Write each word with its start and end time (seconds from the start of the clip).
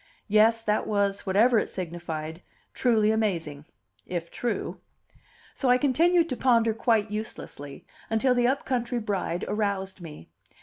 Yes, 0.27 0.63
that 0.63 0.87
was, 0.87 1.27
whatever 1.27 1.59
it 1.59 1.69
signified, 1.69 2.41
truly 2.73 3.11
amazing 3.11 3.65
if 4.07 4.31
true. 4.31 4.79
So 5.53 5.69
I 5.69 5.77
continued 5.77 6.27
to 6.29 6.35
ponder 6.37 6.73
quite 6.73 7.11
uselessly, 7.11 7.85
until 8.09 8.33
the 8.33 8.47
up 8.47 8.65
country 8.65 8.97
bride 8.97 9.45
aroused 9.47 10.01
me. 10.01 10.27